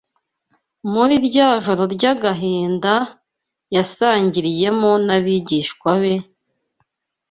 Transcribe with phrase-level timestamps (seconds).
[0.93, 2.93] Muri rya joro ry’agahinda
[3.75, 6.13] yasangiriyemo n’abigishwa be